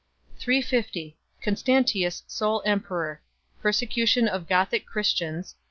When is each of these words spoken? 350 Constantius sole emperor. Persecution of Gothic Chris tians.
350 0.39 1.15
Constantius 1.43 2.23
sole 2.25 2.63
emperor. 2.65 3.21
Persecution 3.61 4.27
of 4.27 4.47
Gothic 4.49 4.87
Chris 4.87 5.13
tians. 5.13 5.53